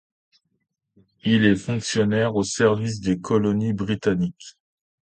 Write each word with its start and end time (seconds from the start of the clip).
Il 1.25 1.45
est 1.45 1.55
fonctionnaire 1.55 2.35
au 2.35 2.41
service 2.41 2.99
des 3.01 3.19
colonies 3.21 3.73
britanniques. 3.73 4.57